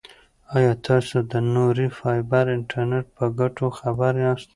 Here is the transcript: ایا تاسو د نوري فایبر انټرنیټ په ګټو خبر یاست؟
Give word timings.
ایا 0.55 0.73
تاسو 0.87 1.17
د 1.31 1.33
نوري 1.53 1.87
فایبر 1.99 2.45
انټرنیټ 2.55 3.05
په 3.17 3.25
ګټو 3.39 3.65
خبر 3.79 4.13
یاست؟ 4.25 4.49